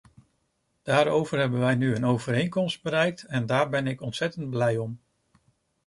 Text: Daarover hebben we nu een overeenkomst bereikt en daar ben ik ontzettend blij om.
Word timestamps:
Daarover 0.81 1.39
hebben 1.39 1.67
we 1.67 1.73
nu 1.73 1.95
een 1.95 2.05
overeenkomst 2.05 2.81
bereikt 2.83 3.23
en 3.23 3.45
daar 3.45 3.69
ben 3.69 3.87
ik 3.87 4.01
ontzettend 4.01 4.49
blij 4.49 4.77
om. 4.77 4.99